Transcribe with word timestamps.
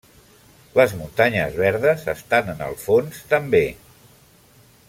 Les 0.79 0.95
Muntanyes 1.01 1.59
Verdes 1.65 2.07
estan 2.15 2.51
en 2.57 2.65
el 2.71 2.75
fons 2.87 3.23
també. 3.35 3.65